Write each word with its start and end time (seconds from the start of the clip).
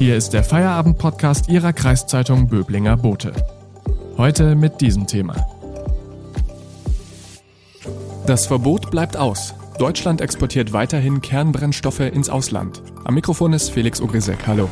Hier 0.00 0.16
ist 0.16 0.30
der 0.30 0.42
Feierabend-Podcast 0.42 1.50
Ihrer 1.50 1.74
Kreiszeitung 1.74 2.48
Böblinger 2.48 2.96
Bote. 2.96 3.34
Heute 4.16 4.54
mit 4.54 4.80
diesem 4.80 5.06
Thema. 5.06 5.36
Das 8.26 8.46
Verbot 8.46 8.90
bleibt 8.90 9.18
aus. 9.18 9.54
Deutschland 9.78 10.22
exportiert 10.22 10.72
weiterhin 10.72 11.20
Kernbrennstoffe 11.20 12.00
ins 12.00 12.30
Ausland. 12.30 12.82
Am 13.04 13.12
Mikrofon 13.12 13.52
ist 13.52 13.72
Felix 13.72 14.00
Ogrisek. 14.00 14.46
Hallo. 14.46 14.70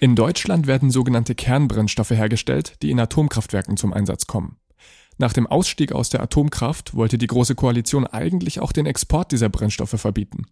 In 0.00 0.16
Deutschland 0.16 0.66
werden 0.66 0.90
sogenannte 0.90 1.36
Kernbrennstoffe 1.36 2.10
hergestellt, 2.10 2.82
die 2.82 2.90
in 2.90 2.98
Atomkraftwerken 2.98 3.76
zum 3.76 3.92
Einsatz 3.92 4.26
kommen. 4.26 4.56
Nach 5.16 5.32
dem 5.32 5.46
Ausstieg 5.46 5.92
aus 5.92 6.10
der 6.10 6.22
Atomkraft 6.22 6.94
wollte 6.94 7.18
die 7.18 7.28
Große 7.28 7.54
Koalition 7.54 8.06
eigentlich 8.06 8.58
auch 8.60 8.72
den 8.72 8.86
Export 8.86 9.30
dieser 9.30 9.48
Brennstoffe 9.48 10.00
verbieten. 10.00 10.46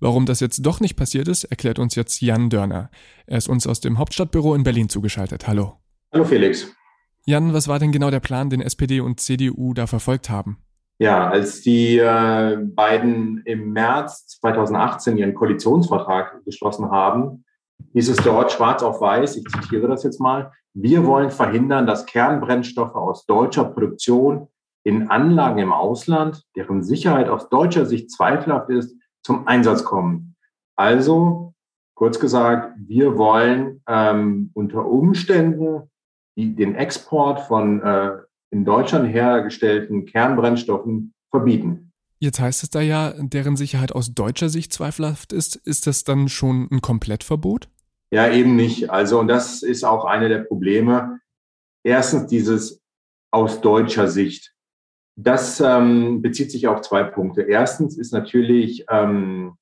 Warum 0.00 0.24
das 0.24 0.40
jetzt 0.40 0.64
doch 0.64 0.80
nicht 0.80 0.96
passiert 0.96 1.28
ist, 1.28 1.44
erklärt 1.44 1.78
uns 1.78 1.94
jetzt 1.94 2.22
Jan 2.22 2.48
Dörner. 2.48 2.90
Er 3.26 3.36
ist 3.36 3.48
uns 3.48 3.66
aus 3.66 3.80
dem 3.80 3.98
Hauptstadtbüro 3.98 4.54
in 4.54 4.62
Berlin 4.62 4.88
zugeschaltet. 4.88 5.46
Hallo. 5.46 5.74
Hallo 6.10 6.24
Felix. 6.24 6.72
Jan, 7.26 7.52
was 7.52 7.68
war 7.68 7.78
denn 7.78 7.92
genau 7.92 8.10
der 8.10 8.20
Plan, 8.20 8.48
den 8.48 8.62
SPD 8.62 9.00
und 9.00 9.20
CDU 9.20 9.74
da 9.74 9.86
verfolgt 9.86 10.30
haben? 10.30 10.56
Ja, 10.98 11.28
als 11.28 11.60
die 11.60 11.98
äh, 11.98 12.56
beiden 12.56 13.42
im 13.44 13.72
März 13.72 14.26
2018 14.40 15.18
ihren 15.18 15.34
Koalitionsvertrag 15.34 16.42
geschlossen 16.46 16.90
haben, 16.90 17.44
hieß 17.92 18.08
es 18.08 18.16
dort 18.18 18.52
schwarz 18.52 18.82
auf 18.82 19.00
weiß, 19.02 19.36
ich 19.36 19.44
zitiere 19.44 19.86
das 19.86 20.02
jetzt 20.02 20.18
mal, 20.18 20.50
wir 20.80 21.04
wollen 21.04 21.30
verhindern, 21.30 21.86
dass 21.86 22.06
Kernbrennstoffe 22.06 22.94
aus 22.94 23.26
deutscher 23.26 23.64
Produktion 23.64 24.46
in 24.84 25.10
Anlagen 25.10 25.58
im 25.58 25.72
Ausland, 25.72 26.44
deren 26.54 26.84
Sicherheit 26.84 27.28
aus 27.28 27.48
deutscher 27.48 27.84
Sicht 27.84 28.12
zweifelhaft 28.12 28.70
ist, 28.70 28.94
zum 29.24 29.48
Einsatz 29.48 29.82
kommen. 29.82 30.36
Also, 30.76 31.52
kurz 31.94 32.20
gesagt, 32.20 32.76
wir 32.78 33.18
wollen 33.18 33.82
ähm, 33.88 34.50
unter 34.54 34.86
Umständen 34.86 35.90
die, 36.36 36.54
den 36.54 36.76
Export 36.76 37.40
von 37.40 37.82
äh, 37.82 38.12
in 38.50 38.64
Deutschland 38.64 39.12
hergestellten 39.12 40.06
Kernbrennstoffen 40.06 41.12
verbieten. 41.30 41.92
Jetzt 42.20 42.38
heißt 42.38 42.62
es 42.62 42.70
da 42.70 42.80
ja, 42.80 43.14
deren 43.18 43.56
Sicherheit 43.56 43.92
aus 43.92 44.14
deutscher 44.14 44.48
Sicht 44.48 44.72
zweifelhaft 44.72 45.32
ist. 45.32 45.56
Ist 45.56 45.88
das 45.88 46.04
dann 46.04 46.28
schon 46.28 46.68
ein 46.70 46.80
Komplettverbot? 46.80 47.68
Ja, 48.10 48.30
eben 48.30 48.56
nicht. 48.56 48.90
Also, 48.90 49.20
und 49.20 49.28
das 49.28 49.62
ist 49.62 49.84
auch 49.84 50.04
eine 50.04 50.28
der 50.28 50.40
Probleme. 50.40 51.20
Erstens 51.84 52.26
dieses 52.26 52.82
aus 53.30 53.60
deutscher 53.60 54.08
Sicht. 54.08 54.54
Das 55.16 55.60
ähm, 55.60 56.22
bezieht 56.22 56.50
sich 56.50 56.68
auf 56.68 56.80
zwei 56.82 57.02
Punkte. 57.02 57.42
Erstens 57.42 57.98
ist 57.98 58.12
natürlich 58.12 58.86
ähm, 58.88 59.56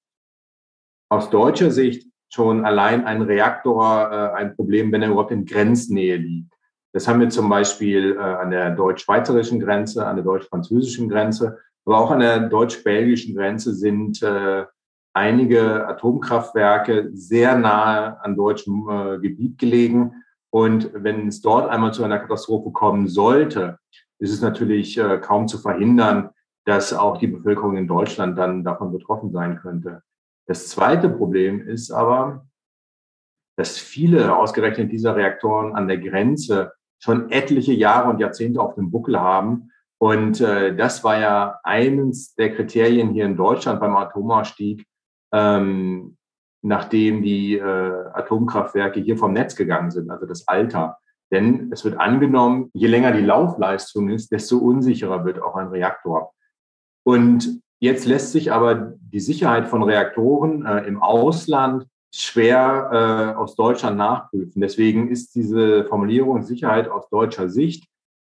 aus 1.11 1.31
deutscher 1.31 1.71
Sicht 1.71 2.07
schon 2.29 2.65
allein 2.65 3.05
ein 3.05 3.23
Reaktor 3.23 4.11
äh, 4.11 4.37
ein 4.37 4.55
Problem, 4.55 4.93
wenn 4.93 5.03
er 5.03 5.11
überhaupt 5.11 5.33
in 5.33 5.47
Grenznähe 5.47 6.17
liegt. 6.17 6.53
Das 6.93 7.09
haben 7.09 7.21
wir 7.21 7.29
zum 7.31 7.49
Beispiel 7.49 8.17
äh, 8.17 8.19
an 8.19 8.51
der 8.51 8.71
deutsch-schweizerischen 8.71 9.61
Grenze, 9.61 10.07
an 10.07 10.17
der 10.17 10.25
deutsch-französischen 10.25 11.09
Grenze, 11.09 11.59
aber 11.85 11.99
auch 11.99 12.11
an 12.11 12.21
der 12.21 12.49
deutsch-belgischen 12.49 13.35
Grenze 13.35 13.75
sind 13.75 14.23
äh, 14.23 14.65
einige 15.17 15.89
Atomkraftwerke 15.89 17.11
sehr 17.15 17.57
nahe 17.57 18.23
an 18.23 18.37
deutschem 18.37 18.87
äh, 18.89 19.19
Gebiet 19.19 19.59
gelegen. 19.59 20.23
Und 20.51 20.91
wenn 20.93 21.27
es 21.27 21.41
dort 21.41 21.71
einmal 21.71 21.95
zu 21.95 22.05
einer 22.05 22.19
Katastrophe 22.19 22.71
kommen 22.71 23.09
sollte, 23.09 23.79
ist 24.19 24.33
es 24.33 24.43
natürlich 24.43 24.99
äh, 24.99 25.19
kaum 25.19 25.49
zu 25.49 25.59
verhindern, 25.59 26.31
dass 26.67 26.93
auch 26.93 27.17
die 27.17 27.29
Bevölkerung 27.29 27.79
in 27.79 27.89
Deutschland 27.89 28.37
dann 28.37 28.63
davon 28.63 28.93
betroffen 28.93 29.33
sein 29.33 29.57
könnte. 29.57 30.03
Das 30.47 30.69
zweite 30.69 31.09
Problem 31.09 31.67
ist 31.67 31.91
aber, 31.91 32.47
dass 33.57 33.79
viele 33.79 34.37
ausgerechnet 34.37 34.93
dieser 34.93 35.17
Reaktoren 35.17 35.75
an 35.75 35.89
der 35.89 35.99
Grenze 35.99 36.73
schon 36.99 37.31
etliche 37.31 37.73
Jahre 37.73 38.11
und 38.11 38.21
Jahrzehnte 38.21 38.61
auf 38.61 38.75
dem 38.75 38.91
Buckel 38.91 39.19
haben. 39.19 39.71
Und 39.99 40.43
äh, 40.43 40.77
das 40.77 41.03
war 41.05 41.19
ja 41.19 41.59
eines 41.63 42.35
der 42.35 42.55
Kriterien 42.55 43.11
hier 43.11 43.25
in 43.25 43.37
Deutschland 43.37 43.81
beim 43.81 43.97
Atomausstieg, 43.97 44.87
ähm, 45.37 46.17
nachdem 46.63 47.23
die 47.23 47.59
äh, 47.59 48.05
Atomkraftwerke 48.15 49.01
hier 49.01 49.19
vom 49.19 49.35
Netz 49.35 49.55
gegangen 49.55 49.91
sind, 49.91 50.11
also 50.11 50.27
das 50.27 50.49
Alter. 50.49 50.97
Denn 51.31 51.71
es 51.73 51.85
wird 51.85 51.99
angenommen, 51.99 52.71
je 52.73 52.87
länger 52.87 53.13
die 53.13 53.25
Laufleistung 53.25 54.09
ist, 54.09 54.33
desto 54.33 54.59
unsicherer 54.59 55.25
wird 55.25 55.41
auch 55.43 55.57
ein 55.57 55.69
Reaktor. 55.69 56.33
Und 57.05 57.61
jetzt 57.81 58.07
lässt 58.07 58.33
sich 58.33 58.53
aber 58.53 58.95
die 59.01 59.21
Sicherheit 59.21 59.69
von 59.69 59.83
Reaktoren 59.83 60.65
äh, 60.65 60.87
im 60.87 61.03
Ausland 61.03 61.87
schwer 62.15 63.35
äh, 63.37 63.39
aus 63.39 63.55
Deutschland 63.57 63.99
nachprüfen. 63.99 64.63
Deswegen 64.63 65.09
ist 65.09 65.35
diese 65.35 65.85
Formulierung 65.85 66.43
Sicherheit 66.43 66.89
aus 66.89 67.09
deutscher 67.11 67.49
Sicht 67.51 67.87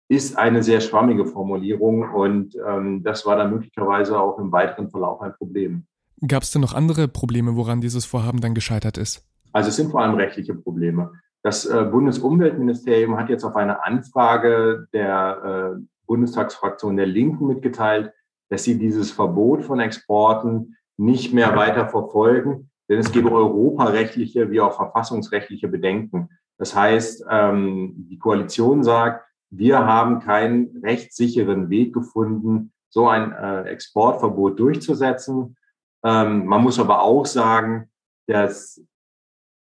ist 0.07 0.37
eine 0.37 0.61
sehr 0.61 0.81
schwammige 0.81 1.25
Formulierung 1.25 2.13
und 2.13 2.55
ähm, 2.67 3.03
das 3.03 3.25
war 3.25 3.37
dann 3.37 3.51
möglicherweise 3.51 4.19
auch 4.19 4.37
im 4.37 4.51
weiteren 4.51 4.89
Verlauf 4.89 5.19
ein 5.21 5.33
Problem. 5.33 5.87
Gab 6.27 6.43
es 6.43 6.51
denn 6.51 6.61
noch 6.61 6.73
andere 6.73 7.07
Probleme, 7.07 7.55
woran 7.55 7.81
dieses 7.81 8.05
Vorhaben 8.05 8.41
dann 8.41 8.55
gescheitert 8.55 8.97
ist? 8.97 9.25
Also 9.51 9.69
es 9.69 9.75
sind 9.75 9.91
vor 9.91 10.01
allem 10.01 10.15
rechtliche 10.15 10.53
Probleme. 10.53 11.11
Das 11.43 11.65
äh, 11.65 11.83
Bundesumweltministerium 11.83 13.17
hat 13.17 13.29
jetzt 13.29 13.43
auf 13.43 13.55
eine 13.55 13.83
Anfrage 13.85 14.87
der 14.93 15.75
äh, 15.77 15.81
Bundestagsfraktion 16.07 16.97
der 16.97 17.05
Linken 17.05 17.47
mitgeteilt, 17.47 18.11
dass 18.49 18.63
sie 18.63 18.77
dieses 18.77 19.11
Verbot 19.11 19.63
von 19.63 19.79
Exporten 19.79 20.75
nicht 20.97 21.33
mehr 21.33 21.55
weiter 21.55 21.87
verfolgen, 21.87 22.69
denn 22.89 22.99
es 22.99 23.11
gebe 23.11 23.31
europarechtliche 23.31 24.51
wie 24.51 24.61
auch 24.61 24.75
verfassungsrechtliche 24.75 25.67
Bedenken. 25.67 26.29
Das 26.57 26.75
heißt, 26.75 27.25
ähm, 27.29 27.93
die 28.09 28.17
Koalition 28.17 28.83
sagt, 28.83 29.25
wir 29.49 29.85
haben 29.85 30.19
keinen 30.19 30.81
rechtssicheren 30.83 31.69
Weg 31.69 31.93
gefunden, 31.93 32.71
so 32.89 33.07
ein 33.07 33.31
äh, 33.31 33.63
Exportverbot 33.63 34.59
durchzusetzen. 34.59 35.57
Ähm, 36.05 36.45
man 36.45 36.61
muss 36.61 36.79
aber 36.79 37.01
auch 37.01 37.25
sagen, 37.25 37.89
dass 38.27 38.81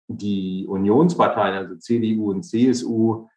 die 0.09 0.67
Unionsparteien, 0.69 1.55
also 1.55 1.77
CDU 1.77 2.31
und 2.31 2.43
CSU, 2.43 3.29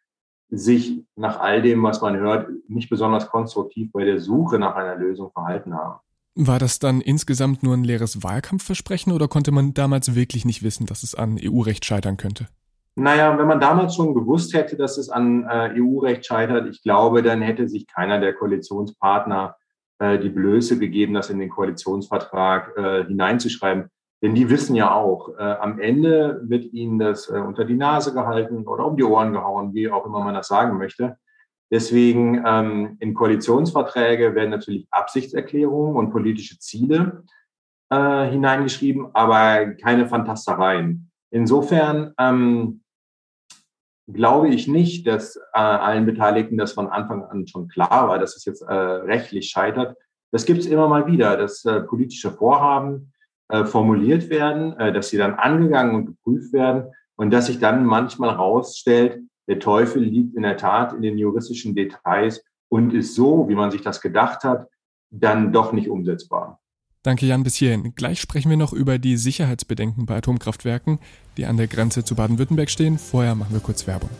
sich 0.48 1.04
nach 1.16 1.40
all 1.40 1.62
dem, 1.62 1.82
was 1.82 2.00
man 2.00 2.16
hört, 2.16 2.48
nicht 2.68 2.90
besonders 2.90 3.28
konstruktiv 3.28 3.90
bei 3.92 4.04
der 4.04 4.20
Suche 4.20 4.58
nach 4.58 4.74
einer 4.74 4.96
Lösung 4.96 5.30
verhalten 5.30 5.74
haben. 5.74 6.00
War 6.34 6.58
das 6.58 6.78
dann 6.78 7.00
insgesamt 7.00 7.62
nur 7.62 7.74
ein 7.74 7.84
leeres 7.84 8.22
Wahlkampfversprechen 8.22 9.12
oder 9.12 9.26
konnte 9.26 9.52
man 9.52 9.72
damals 9.72 10.14
wirklich 10.14 10.44
nicht 10.44 10.62
wissen, 10.62 10.86
dass 10.86 11.02
es 11.02 11.14
an 11.14 11.38
EU-Recht 11.42 11.84
scheitern 11.84 12.16
könnte? 12.16 12.46
Naja, 12.94 13.38
wenn 13.38 13.46
man 13.46 13.60
damals 13.60 13.94
schon 13.94 14.14
gewusst 14.14 14.52
hätte, 14.54 14.76
dass 14.76 14.98
es 14.98 15.10
an 15.10 15.44
äh, 15.44 15.80
EU-Recht 15.80 16.26
scheitert, 16.26 16.68
ich 16.68 16.82
glaube, 16.82 17.22
dann 17.22 17.42
hätte 17.42 17.68
sich 17.68 17.86
keiner 17.86 18.20
der 18.20 18.34
Koalitionspartner 18.34 19.56
äh, 19.98 20.18
die 20.18 20.28
Blöße 20.28 20.78
gegeben, 20.78 21.14
das 21.14 21.30
in 21.30 21.38
den 21.38 21.50
Koalitionsvertrag 21.50 22.76
äh, 22.76 23.04
hineinzuschreiben. 23.04 23.90
Denn 24.22 24.34
die 24.34 24.48
wissen 24.48 24.74
ja 24.74 24.94
auch, 24.94 25.30
äh, 25.38 25.42
am 25.42 25.78
Ende 25.78 26.40
wird 26.44 26.72
ihnen 26.72 26.98
das 26.98 27.28
äh, 27.28 27.38
unter 27.38 27.64
die 27.64 27.76
Nase 27.76 28.12
gehalten 28.12 28.66
oder 28.66 28.86
um 28.86 28.96
die 28.96 29.04
Ohren 29.04 29.32
gehauen, 29.32 29.74
wie 29.74 29.90
auch 29.90 30.06
immer 30.06 30.20
man 30.20 30.34
das 30.34 30.48
sagen 30.48 30.78
möchte. 30.78 31.16
Deswegen 31.70 32.42
ähm, 32.46 32.96
in 33.00 33.14
Koalitionsverträge 33.14 34.34
werden 34.34 34.50
natürlich 34.50 34.86
Absichtserklärungen 34.90 35.96
und 35.96 36.10
politische 36.10 36.58
Ziele 36.58 37.24
äh, 37.90 38.24
hineingeschrieben, 38.28 39.08
aber 39.14 39.74
keine 39.74 40.06
Fantastereien. 40.06 41.10
Insofern 41.30 42.14
ähm, 42.18 42.82
glaube 44.06 44.48
ich 44.48 44.68
nicht, 44.68 45.06
dass 45.06 45.36
äh, 45.36 45.58
allen 45.58 46.06
Beteiligten 46.06 46.56
das 46.56 46.72
von 46.72 46.88
Anfang 46.88 47.24
an 47.24 47.46
schon 47.46 47.68
klar 47.68 48.08
war, 48.08 48.18
dass 48.18 48.36
es 48.36 48.44
jetzt 48.44 48.62
äh, 48.62 48.72
rechtlich 48.72 49.48
scheitert. 49.48 49.96
Das 50.32 50.44
gibt 50.44 50.60
es 50.60 50.66
immer 50.66 50.88
mal 50.88 51.06
wieder, 51.06 51.36
dass 51.36 51.64
äh, 51.64 51.80
politische 51.80 52.30
Vorhaben 52.30 53.12
äh, 53.48 53.64
formuliert 53.64 54.28
werden, 54.28 54.78
äh, 54.78 54.92
dass 54.92 55.08
sie 55.08 55.16
dann 55.16 55.34
angegangen 55.34 55.94
und 55.94 56.06
geprüft 56.06 56.52
werden 56.52 56.92
und 57.16 57.30
dass 57.30 57.46
sich 57.46 57.58
dann 57.58 57.84
manchmal 57.84 58.30
herausstellt, 58.30 59.22
der 59.48 59.58
Teufel 59.60 60.02
liegt 60.02 60.36
in 60.36 60.42
der 60.42 60.56
Tat 60.56 60.92
in 60.92 61.02
den 61.02 61.18
juristischen 61.18 61.74
Details 61.74 62.44
und 62.68 62.92
ist 62.92 63.14
so, 63.14 63.48
wie 63.48 63.54
man 63.54 63.70
sich 63.70 63.82
das 63.82 64.00
gedacht 64.00 64.44
hat, 64.44 64.68
dann 65.10 65.52
doch 65.52 65.72
nicht 65.72 65.88
umsetzbar. 65.88 66.60
Danke 67.06 67.24
Jan 67.24 67.44
bis 67.44 67.54
hierhin. 67.54 67.94
Gleich 67.94 68.20
sprechen 68.20 68.50
wir 68.50 68.56
noch 68.56 68.72
über 68.72 68.98
die 68.98 69.16
Sicherheitsbedenken 69.16 70.06
bei 70.06 70.16
Atomkraftwerken, 70.16 70.98
die 71.36 71.46
an 71.46 71.56
der 71.56 71.68
Grenze 71.68 72.02
zu 72.02 72.16
Baden-Württemberg 72.16 72.68
stehen. 72.68 72.98
Vorher 72.98 73.36
machen 73.36 73.52
wir 73.52 73.60
kurz 73.60 73.86
Werbung. 73.86 74.10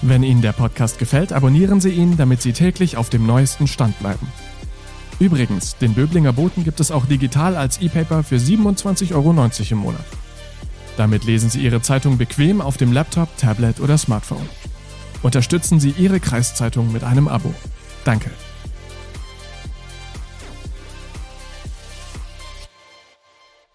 Wenn 0.00 0.22
Ihnen 0.22 0.40
der 0.40 0.52
Podcast 0.52 0.98
gefällt, 0.98 1.34
abonnieren 1.34 1.82
Sie 1.82 1.90
ihn, 1.90 2.16
damit 2.16 2.40
Sie 2.40 2.54
täglich 2.54 2.96
auf 2.96 3.10
dem 3.10 3.26
neuesten 3.26 3.66
Stand 3.66 3.98
bleiben. 3.98 4.26
Übrigens, 5.18 5.76
den 5.76 5.92
Böblinger 5.92 6.32
Boten 6.32 6.64
gibt 6.64 6.80
es 6.80 6.90
auch 6.90 7.04
digital 7.04 7.54
als 7.54 7.78
E-Paper 7.82 8.22
für 8.22 8.36
27,90 8.36 9.12
Euro 9.14 9.50
im 9.72 9.76
Monat. 9.76 10.06
Damit 10.96 11.24
lesen 11.24 11.50
Sie 11.50 11.60
Ihre 11.60 11.82
Zeitung 11.82 12.16
bequem 12.16 12.62
auf 12.62 12.78
dem 12.78 12.92
Laptop, 12.92 13.28
Tablet 13.36 13.78
oder 13.78 13.98
Smartphone. 13.98 14.48
Unterstützen 15.22 15.80
Sie 15.80 15.90
Ihre 15.90 16.18
Kreiszeitung 16.18 16.90
mit 16.92 17.04
einem 17.04 17.28
Abo. 17.28 17.52
Danke. 18.06 18.30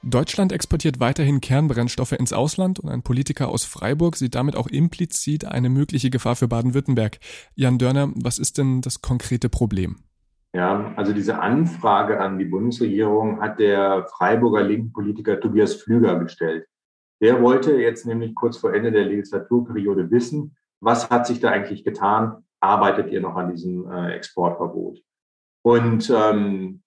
Deutschland 0.09 0.53
exportiert 0.53 1.01
weiterhin 1.01 1.41
Kernbrennstoffe 1.41 2.13
ins 2.13 2.31
Ausland 2.31 2.79
und 2.79 2.89
ein 2.89 3.03
Politiker 3.03 3.49
aus 3.49 3.65
Freiburg 3.65 4.15
sieht 4.15 4.35
damit 4.35 4.55
auch 4.55 4.67
implizit 4.67 5.43
eine 5.43 5.69
mögliche 5.69 6.09
Gefahr 6.09 6.37
für 6.37 6.47
Baden-Württemberg. 6.47 7.19
Jan 7.55 7.77
Dörner, 7.77 8.11
was 8.15 8.39
ist 8.39 8.57
denn 8.57 8.79
das 8.79 9.01
konkrete 9.01 9.49
Problem? 9.49 9.97
Ja, 10.53 10.93
also 10.95 11.11
diese 11.11 11.39
Anfrage 11.39 12.21
an 12.21 12.39
die 12.39 12.45
Bundesregierung 12.45 13.41
hat 13.41 13.59
der 13.59 14.05
Freiburger 14.05 14.63
linken 14.63 14.93
Politiker 14.93 15.41
Tobias 15.41 15.75
Flüger 15.75 16.17
gestellt. 16.19 16.67
Der 17.21 17.41
wollte 17.41 17.73
jetzt 17.73 18.05
nämlich 18.05 18.33
kurz 18.33 18.57
vor 18.57 18.73
Ende 18.73 18.91
der 18.91 19.05
Legislaturperiode 19.05 20.09
wissen, 20.09 20.55
was 20.79 21.09
hat 21.09 21.27
sich 21.27 21.41
da 21.41 21.49
eigentlich 21.49 21.83
getan? 21.83 22.45
Arbeitet 22.61 23.11
ihr 23.11 23.19
noch 23.19 23.35
an 23.35 23.51
diesem 23.51 23.91
äh, 23.91 24.13
Exportverbot? 24.13 25.01
Und 25.63 26.09
ähm, 26.15 26.81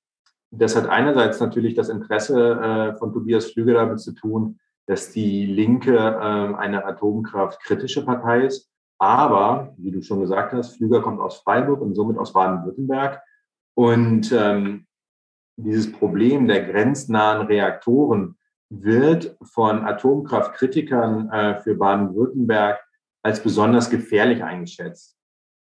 das 0.51 0.77
hat 0.77 0.89
einerseits 0.89 1.41
natürlich 1.41 1.75
das 1.75 1.89
Interesse 1.89 2.93
äh, 2.95 2.99
von 2.99 3.13
Tobias 3.13 3.53
Flüger 3.53 3.75
damit 3.75 4.01
zu 4.01 4.13
tun, 4.13 4.59
dass 4.87 5.13
die 5.13 5.47
Linke 5.47 5.97
äh, 5.97 6.55
eine 6.57 6.85
atomkraftkritische 6.85 8.05
Partei 8.05 8.47
ist. 8.47 8.69
Aber, 8.99 9.73
wie 9.79 9.93
du 9.93 10.03
schon 10.03 10.21
gesagt 10.21 10.53
hast, 10.53 10.77
Flüger 10.77 11.01
kommt 11.01 11.21
aus 11.21 11.39
Freiburg 11.39 11.81
und 11.81 11.95
somit 11.95 12.19
aus 12.19 12.33
Baden-Württemberg. 12.33 13.23
Und 13.75 14.33
ähm, 14.33 14.87
dieses 15.57 15.91
Problem 15.93 16.49
der 16.49 16.65
grenznahen 16.65 17.47
Reaktoren 17.47 18.37
wird 18.69 19.37
von 19.43 19.85
Atomkraftkritikern 19.85 21.31
äh, 21.31 21.61
für 21.61 21.77
Baden-Württemberg 21.77 22.81
als 23.23 23.43
besonders 23.43 23.91
gefährlich 23.91 24.43
eingeschätzt. 24.43 25.17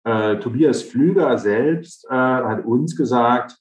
Äh, 0.06 0.38
Tobias 0.38 0.82
Flüger 0.82 1.38
selbst 1.38 2.06
äh, 2.10 2.14
hat 2.14 2.66
uns 2.66 2.96
gesagt, 2.96 3.58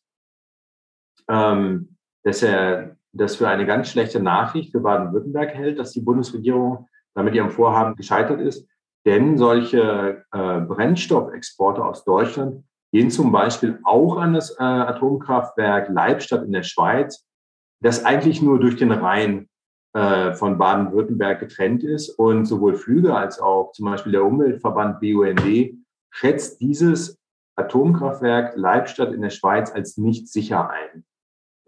ähm, 1.31 1.97
dass 2.25 2.43
er 2.43 2.97
das 3.13 3.37
für 3.37 3.49
eine 3.49 3.67
ganz 3.67 3.91
schlechte 3.91 4.21
Nachricht 4.21 4.73
für 4.73 4.81
Baden-Württemberg 4.81 5.55
hält, 5.55 5.79
dass 5.79 5.93
die 5.93 6.01
Bundesregierung 6.01 6.89
damit 7.15 7.35
ihrem 7.35 7.51
Vorhaben 7.51 7.97
gescheitert 7.97 8.41
ist. 8.41 8.69
Denn 9.07 9.39
solche 9.39 10.25
äh, 10.33 10.61
Brennstoffexporte 10.61 11.85
aus 11.85 12.05
Deutschland 12.05 12.65
gehen 12.93 13.11
zum 13.11 13.33
Beispiel 13.33 13.79
auch 13.85 14.17
an 14.19 14.35
das 14.35 14.51
äh, 14.59 14.63
Atomkraftwerk 14.63 15.89
Leibstadt 15.89 16.45
in 16.45 16.53
der 16.53 16.63
Schweiz, 16.63 17.27
das 17.83 18.05
eigentlich 18.05 18.43
nur 18.43 18.59
durch 18.61 18.77
den 18.77 18.93
Rhein 18.93 19.49
äh, 19.95 20.33
von 20.33 20.59
Baden-Württemberg 20.59 21.41
getrennt 21.41 21.85
ist. 21.85 22.11
Und 22.11 22.47
sowohl 22.47 22.75
Flüge 22.75 23.15
als 23.15 23.41
auch 23.41 23.73
zum 23.73 23.87
Beispiel 23.87 24.13
der 24.13 24.25
Umweltverband 24.25 25.01
BUND 25.01 25.75
schätzt 26.11 26.61
dieses 26.61 27.19
Atomkraftwerk 27.57 28.57
Leibstadt 28.57 29.13
in 29.13 29.23
der 29.23 29.31
Schweiz 29.31 29.71
als 29.73 29.97
nicht 29.97 30.29
sicher 30.29 30.71
ein. 30.71 31.05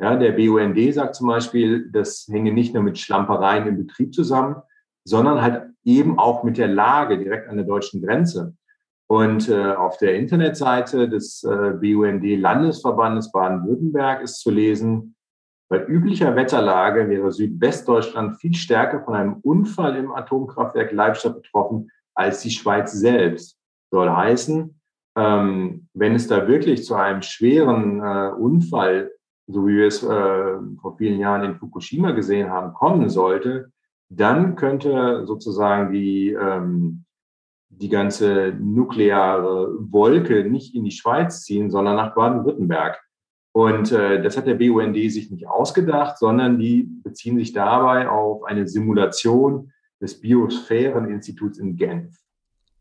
Ja, 0.01 0.17
der 0.17 0.33
BUND 0.33 0.95
sagt 0.95 1.15
zum 1.15 1.29
Beispiel, 1.29 1.91
das 1.93 2.27
hänge 2.31 2.53
nicht 2.53 2.73
nur 2.73 2.83
mit 2.83 2.99
Schlampereien 2.99 3.67
im 3.67 3.77
Betrieb 3.77 4.15
zusammen, 4.15 4.57
sondern 5.05 5.43
halt 5.43 5.71
eben 5.85 6.19
auch 6.19 6.43
mit 6.43 6.57
der 6.57 6.69
Lage 6.69 7.19
direkt 7.19 7.49
an 7.49 7.57
der 7.57 7.67
deutschen 7.67 8.03
Grenze. 8.03 8.55
Und 9.09 9.51
äh, 9.51 9.73
auf 9.75 9.99
der 9.99 10.15
Internetseite 10.15 11.09
des 11.09 11.43
äh, 11.45 11.73
BUND 11.73 12.25
Landesverbandes 12.25 13.31
Baden-Württemberg 13.31 14.23
ist 14.23 14.41
zu 14.41 14.51
lesen, 14.51 15.17
bei 15.69 15.85
üblicher 15.87 16.35
Wetterlage 16.35 17.09
wäre 17.09 17.31
Südwestdeutschland 17.31 18.41
viel 18.41 18.55
stärker 18.55 19.05
von 19.05 19.15
einem 19.15 19.35
Unfall 19.35 19.97
im 19.97 20.13
Atomkraftwerk 20.13 20.93
Leibstadt 20.93 21.43
betroffen 21.43 21.91
als 22.15 22.41
die 22.41 22.51
Schweiz 22.51 22.93
selbst. 22.93 23.59
Soll 23.91 24.09
heißen, 24.09 24.81
ähm, 25.17 25.89
wenn 25.93 26.15
es 26.15 26.27
da 26.27 26.49
wirklich 26.49 26.85
zu 26.85 26.95
einem 26.95 27.23
schweren 27.23 28.01
äh, 28.01 28.33
Unfall 28.33 29.11
so 29.53 29.67
wie 29.67 29.77
wir 29.77 29.87
es 29.87 30.03
äh, 30.03 30.59
vor 30.81 30.97
vielen 30.97 31.19
Jahren 31.19 31.45
in 31.45 31.57
Fukushima 31.57 32.13
gesehen 32.13 32.51
haben, 32.51 32.75
kommen 32.75 33.09
sollte, 33.09 33.73
dann 34.09 34.57
könnte 34.57 35.27
sozusagen 35.27 35.93
die, 35.93 36.31
ähm, 36.33 37.05
die 37.69 37.89
ganze 37.89 38.55
nukleare 38.59 39.77
Wolke 39.79 40.45
nicht 40.45 40.75
in 40.75 40.85
die 40.85 40.91
Schweiz 40.91 41.45
ziehen, 41.45 41.71
sondern 41.71 41.97
nach 41.97 42.15
Baden-Württemberg. 42.15 43.01
Und 43.53 43.93
äh, 43.93 44.23
das 44.23 44.37
hat 44.37 44.47
der 44.47 44.55
BUND 44.55 44.97
sich 45.11 45.31
nicht 45.31 45.49
ausgedacht, 45.49 46.19
sondern 46.19 46.59
die 46.59 46.89
beziehen 47.03 47.39
sich 47.39 47.53
dabei 47.53 48.09
auf 48.09 48.45
eine 48.45 48.69
Simulation 48.69 49.73
des 50.01 50.21
Biosphäreninstituts 50.21 51.59
in 51.59 51.77
Genf. 51.77 52.17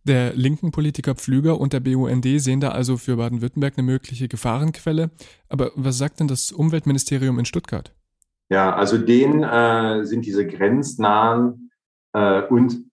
Der 0.05 0.33
linken 0.33 0.71
Politiker 0.71 1.15
Pflüger 1.15 1.59
und 1.59 1.73
der 1.73 1.81
BUND 1.81 2.25
sehen 2.37 2.61
da 2.61 2.69
also 2.69 2.97
für 2.97 3.17
Baden-Württemberg 3.17 3.73
eine 3.77 3.85
mögliche 3.85 4.27
Gefahrenquelle. 4.27 5.11
Aber 5.49 5.71
was 5.75 5.97
sagt 5.97 6.19
denn 6.19 6.27
das 6.27 6.51
Umweltministerium 6.51 7.37
in 7.37 7.45
Stuttgart? 7.45 7.93
Ja, 8.49 8.73
also 8.73 8.97
denen 8.97 9.43
äh, 9.43 10.05
sind 10.05 10.25
diese 10.25 10.47
grenznahen 10.47 11.71
äh, 12.13 12.41
und 12.43 12.85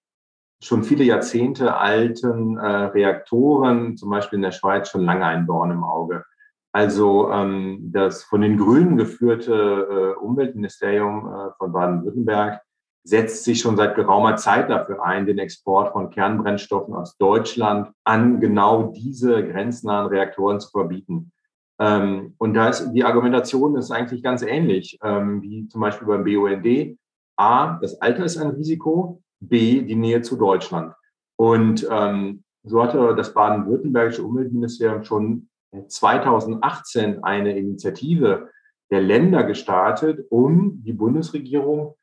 schon 0.62 0.84
viele 0.84 1.04
Jahrzehnte 1.04 1.76
alten 1.76 2.56
äh, 2.56 2.66
Reaktoren, 2.66 3.96
zum 3.96 4.10
Beispiel 4.10 4.38
in 4.38 4.42
der 4.42 4.52
Schweiz, 4.52 4.90
schon 4.90 5.04
lange 5.04 5.24
ein 5.24 5.46
Dorn 5.46 5.70
im 5.70 5.84
Auge. 5.84 6.24
Also 6.72 7.30
ähm, 7.30 7.90
das 7.92 8.24
von 8.24 8.42
den 8.42 8.58
Grünen 8.58 8.98
geführte 8.98 9.54
äh, 9.54 10.20
Umweltministerium 10.20 11.26
äh, 11.26 11.52
von 11.56 11.72
Baden-Württemberg 11.72 12.60
setzt 13.06 13.44
sich 13.44 13.60
schon 13.60 13.76
seit 13.76 13.94
geraumer 13.94 14.34
Zeit 14.36 14.68
dafür 14.68 15.04
ein, 15.04 15.26
den 15.26 15.38
Export 15.38 15.92
von 15.92 16.10
Kernbrennstoffen 16.10 16.92
aus 16.92 17.16
Deutschland 17.16 17.92
an 18.02 18.40
genau 18.40 18.92
diese 18.96 19.46
grenznahen 19.46 20.08
Reaktoren 20.08 20.58
zu 20.58 20.70
verbieten. 20.70 21.30
Ähm, 21.78 22.34
und 22.38 22.54
da 22.54 22.68
ist 22.68 22.90
die 22.92 23.04
Argumentation 23.04 23.76
ist 23.76 23.92
eigentlich 23.92 24.24
ganz 24.24 24.42
ähnlich 24.42 24.98
ähm, 25.04 25.40
wie 25.42 25.68
zum 25.68 25.82
Beispiel 25.82 26.08
beim 26.08 26.24
BUND. 26.24 26.98
A, 27.36 27.78
das 27.80 28.00
Alter 28.00 28.24
ist 28.24 28.38
ein 28.38 28.50
Risiko. 28.50 29.22
B, 29.38 29.82
die 29.82 29.96
Nähe 29.96 30.22
zu 30.22 30.36
Deutschland. 30.36 30.94
Und 31.38 31.86
ähm, 31.90 32.42
so 32.64 32.82
hatte 32.82 33.14
das 33.14 33.34
baden-württembergische 33.34 34.24
Umweltministerium 34.24 35.04
schon 35.04 35.48
2018 35.86 37.22
eine 37.22 37.56
Initiative 37.56 38.48
der 38.90 39.02
Länder 39.02 39.44
gestartet, 39.44 40.26
um 40.30 40.82
die 40.82 40.94
Bundesregierung 40.94 41.95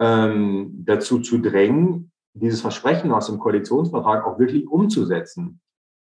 ähm, 0.00 0.82
dazu 0.84 1.20
zu 1.20 1.38
drängen, 1.38 2.10
dieses 2.32 2.60
Versprechen 2.60 3.12
aus 3.12 3.26
dem 3.26 3.38
Koalitionsvertrag 3.38 4.24
auch 4.24 4.38
wirklich 4.38 4.68
umzusetzen. 4.68 5.60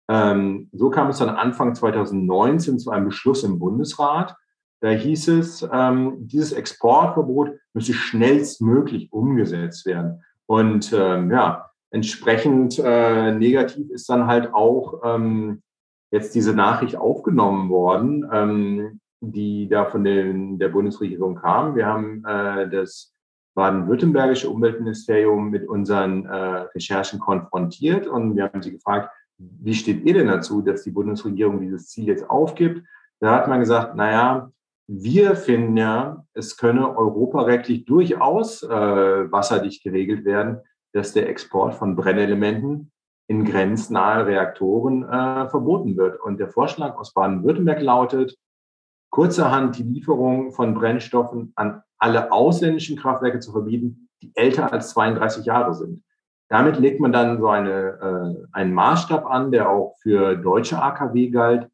Ähm, 0.09 0.69
so 0.71 0.89
kam 0.89 1.09
es 1.09 1.19
dann 1.19 1.29
Anfang 1.29 1.75
2019 1.75 2.79
zu 2.79 2.91
einem 2.91 3.05
Beschluss 3.05 3.43
im 3.43 3.59
Bundesrat. 3.59 4.35
Da 4.81 4.89
hieß 4.89 5.29
es, 5.29 5.67
ähm, 5.71 6.15
dieses 6.19 6.51
Exportverbot 6.51 7.51
müsse 7.73 7.93
schnellstmöglich 7.93 9.11
umgesetzt 9.11 9.85
werden. 9.85 10.23
Und 10.45 10.93
ähm, 10.93 11.31
ja, 11.31 11.71
entsprechend 11.91 12.79
äh, 12.79 13.33
negativ 13.33 13.89
ist 13.89 14.09
dann 14.09 14.27
halt 14.27 14.53
auch 14.53 15.01
ähm, 15.03 15.61
jetzt 16.11 16.35
diese 16.35 16.53
Nachricht 16.53 16.95
aufgenommen 16.95 17.69
worden, 17.69 18.25
ähm, 18.31 18.99
die 19.19 19.67
da 19.67 19.85
von 19.85 20.03
den, 20.03 20.59
der 20.59 20.69
Bundesregierung 20.69 21.35
kam. 21.35 21.75
Wir 21.75 21.87
haben 21.87 22.23
äh, 22.25 22.69
das 22.69 23.16
baden-württembergische 23.57 24.51
Umweltministerium 24.51 25.49
mit 25.49 25.67
unseren 25.67 26.27
äh, 26.27 26.35
Recherchen 26.75 27.19
konfrontiert 27.19 28.05
und 28.05 28.35
wir 28.35 28.43
haben 28.43 28.61
sie 28.61 28.71
gefragt, 28.71 29.09
wie 29.39 29.73
steht 29.73 30.05
ihr 30.05 30.13
denn 30.13 30.27
dazu, 30.27 30.61
dass 30.61 30.83
die 30.83 30.91
Bundesregierung 30.91 31.59
dieses 31.59 31.87
Ziel 31.87 32.05
jetzt 32.05 32.29
aufgibt? 32.29 32.85
Da 33.19 33.33
hat 33.33 33.47
man 33.47 33.59
gesagt, 33.59 33.95
naja, 33.95 34.51
wir 34.87 35.35
finden 35.35 35.75
ja, 35.75 36.23
es 36.33 36.55
könne 36.55 36.95
europarechtlich 36.95 37.85
durchaus 37.85 38.61
äh, 38.61 38.69
wasserdicht 38.69 39.83
geregelt 39.83 40.23
werden, 40.23 40.59
dass 40.93 41.13
der 41.13 41.27
Export 41.27 41.73
von 41.73 41.95
Brennelementen 41.95 42.91
in 43.27 43.43
grenznahe 43.43 44.27
Reaktoren 44.27 45.01
äh, 45.03 45.49
verboten 45.49 45.97
wird. 45.97 46.21
Und 46.21 46.39
der 46.39 46.49
Vorschlag 46.49 46.95
aus 46.95 47.11
Baden-Württemberg 47.11 47.81
lautet, 47.81 48.37
kurzerhand 49.17 49.79
die 49.79 49.83
Lieferung 49.83 50.51
von 50.51 50.75
Brennstoffen 50.75 51.51
an 51.55 51.81
alle 51.97 52.31
ausländischen 52.31 52.95
Kraftwerke 52.95 53.39
zu 53.39 53.51
verbieten, 53.51 54.09
die 54.21 54.31
älter 54.35 54.71
als 54.71 54.91
32 54.91 55.43
Jahre 55.43 55.73
sind. 55.73 56.03
Damit 56.49 56.77
legt 56.77 56.99
man 56.99 57.11
dann 57.11 57.39
so 57.39 57.47
eine, 57.47 57.71
äh, 57.99 58.47
einen 58.51 58.75
Maßstab 58.75 59.25
an, 59.25 59.51
der 59.51 59.71
auch 59.71 59.95
für 60.03 60.35
deutsche 60.35 60.79
AKW 60.79 61.31
galt. 61.31 61.67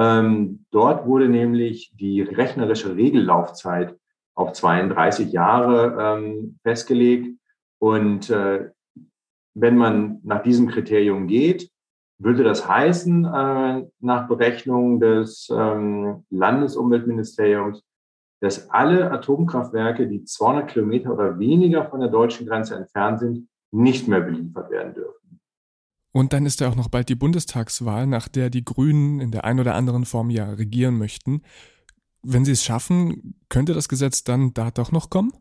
Ähm, 0.00 0.64
dort 0.72 1.06
wurde 1.06 1.28
nämlich 1.28 1.92
die 1.94 2.22
rechnerische 2.22 2.96
Regellaufzeit 2.96 3.96
auf 4.34 4.52
32 4.52 5.30
Jahre 5.30 5.96
ähm, 5.96 6.58
festgelegt. 6.64 7.38
Und 7.78 8.30
äh, 8.30 8.68
wenn 9.54 9.76
man 9.76 10.18
nach 10.24 10.42
diesem 10.42 10.66
Kriterium 10.66 11.28
geht, 11.28 11.70
würde 12.20 12.44
das 12.44 12.68
heißen, 12.68 13.24
äh, 13.24 13.86
nach 14.00 14.28
Berechnung 14.28 15.00
des 15.00 15.48
ähm, 15.50 16.24
Landesumweltministeriums, 16.30 17.82
dass 18.40 18.70
alle 18.70 19.10
Atomkraftwerke, 19.10 20.06
die 20.06 20.24
200 20.24 20.68
Kilometer 20.68 21.12
oder 21.12 21.38
weniger 21.38 21.86
von 21.86 22.00
der 22.00 22.10
deutschen 22.10 22.46
Grenze 22.46 22.76
entfernt 22.76 23.20
sind, 23.20 23.48
nicht 23.72 24.06
mehr 24.06 24.20
beliefert 24.20 24.70
werden 24.70 24.94
dürfen. 24.94 25.40
Und 26.12 26.32
dann 26.32 26.44
ist 26.44 26.60
ja 26.60 26.68
auch 26.68 26.76
noch 26.76 26.88
bald 26.88 27.08
die 27.08 27.14
Bundestagswahl, 27.14 28.06
nach 28.06 28.28
der 28.28 28.50
die 28.50 28.64
Grünen 28.64 29.20
in 29.20 29.30
der 29.30 29.44
einen 29.44 29.60
oder 29.60 29.74
anderen 29.74 30.04
Form 30.04 30.28
ja 30.28 30.50
regieren 30.50 30.98
möchten. 30.98 31.42
Wenn 32.22 32.44
sie 32.44 32.52
es 32.52 32.64
schaffen, 32.64 33.40
könnte 33.48 33.72
das 33.72 33.88
Gesetz 33.88 34.24
dann 34.24 34.52
da 34.52 34.70
doch 34.70 34.92
noch 34.92 35.08
kommen? 35.08 35.32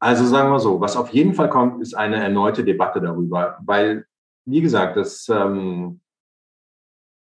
Also 0.00 0.24
sagen 0.24 0.50
wir 0.50 0.60
so, 0.60 0.80
was 0.80 0.96
auf 0.96 1.10
jeden 1.10 1.34
Fall 1.34 1.50
kommt, 1.50 1.82
ist 1.82 1.94
eine 1.94 2.16
erneute 2.16 2.64
Debatte 2.64 3.00
darüber, 3.00 3.58
weil, 3.64 4.06
wie 4.46 4.60
gesagt, 4.60 4.96
das 4.96 5.28
ähm, 5.28 6.00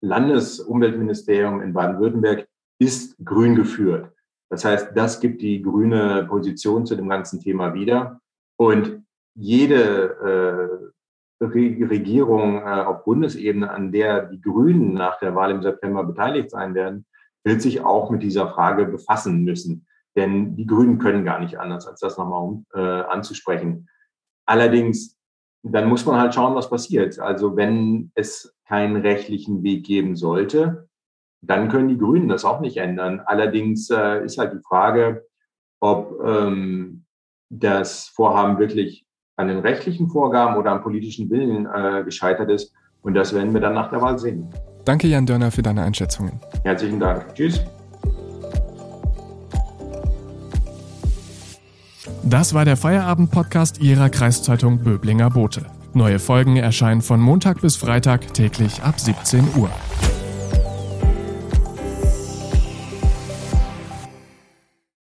Landesumweltministerium 0.01 1.61
in 1.61 1.73
Baden-Württemberg 1.73 2.47
ist 2.79 3.15
grün 3.23 3.55
geführt. 3.55 4.11
Das 4.49 4.65
heißt, 4.65 4.89
das 4.95 5.19
gibt 5.19 5.41
die 5.41 5.61
grüne 5.61 6.25
Position 6.27 6.85
zu 6.85 6.95
dem 6.95 7.07
ganzen 7.07 7.39
Thema 7.39 7.73
wieder. 7.73 8.19
Und 8.57 9.03
jede 9.35 10.91
äh, 11.41 11.45
Regierung 11.45 12.57
äh, 12.57 12.63
auf 12.63 13.03
Bundesebene, 13.03 13.71
an 13.71 13.91
der 13.91 14.25
die 14.25 14.41
Grünen 14.41 14.93
nach 14.93 15.19
der 15.19 15.35
Wahl 15.35 15.51
im 15.51 15.61
September 15.61 16.03
beteiligt 16.03 16.51
sein 16.51 16.75
werden, 16.75 17.05
wird 17.43 17.61
sich 17.61 17.81
auch 17.81 18.09
mit 18.11 18.23
dieser 18.23 18.49
Frage 18.49 18.85
befassen 18.85 19.43
müssen. 19.43 19.87
Denn 20.15 20.55
die 20.55 20.67
Grünen 20.67 20.99
können 20.99 21.23
gar 21.23 21.39
nicht 21.39 21.57
anders, 21.59 21.87
als 21.87 22.01
das 22.01 22.17
nochmal 22.17 22.61
äh, 22.73 23.03
anzusprechen. 23.07 23.89
Allerdings, 24.45 25.17
dann 25.63 25.89
muss 25.89 26.05
man 26.05 26.19
halt 26.19 26.33
schauen, 26.33 26.55
was 26.55 26.69
passiert. 26.69 27.19
Also 27.19 27.55
wenn 27.55 28.11
es 28.15 28.55
keinen 28.67 28.95
rechtlichen 28.97 29.63
Weg 29.63 29.85
geben 29.85 30.15
sollte, 30.15 30.87
dann 31.41 31.69
können 31.69 31.89
die 31.89 31.97
Grünen 31.97 32.29
das 32.29 32.45
auch 32.45 32.61
nicht 32.61 32.77
ändern. 32.77 33.21
Allerdings 33.25 33.89
äh, 33.89 34.23
ist 34.23 34.37
halt 34.37 34.53
die 34.53 34.61
Frage, 34.61 35.25
ob 35.79 36.19
ähm, 36.23 37.05
das 37.49 38.07
Vorhaben 38.07 38.59
wirklich 38.59 39.05
an 39.35 39.47
den 39.47 39.59
rechtlichen 39.59 40.07
Vorgaben 40.07 40.55
oder 40.57 40.71
am 40.71 40.83
politischen 40.83 41.29
Willen 41.29 41.65
äh, 41.65 42.03
gescheitert 42.03 42.49
ist. 42.49 42.73
Und 43.01 43.15
das 43.15 43.33
werden 43.33 43.53
wir 43.53 43.61
dann 43.61 43.73
nach 43.73 43.89
der 43.89 44.01
Wahl 44.01 44.19
sehen. 44.19 44.47
Danke, 44.85 45.07
Jan 45.07 45.25
Dörner, 45.25 45.51
für 45.51 45.63
deine 45.63 45.83
Einschätzungen. 45.83 46.39
Herzlichen 46.63 46.99
Dank. 46.99 47.33
Tschüss. 47.33 47.61
Das 52.23 52.53
war 52.53 52.65
der 52.65 52.77
Feierabend-Podcast 52.77 53.79
Ihrer 53.79 54.09
Kreiszeitung 54.09 54.79
Böblinger 54.79 55.31
Bote. 55.31 55.65
Neue 55.93 56.19
Folgen 56.19 56.55
erscheinen 56.55 57.01
von 57.01 57.19
Montag 57.19 57.61
bis 57.61 57.75
Freitag 57.75 58.33
täglich 58.33 58.83
ab 58.83 58.99
17 58.99 59.43
Uhr. 59.55 59.69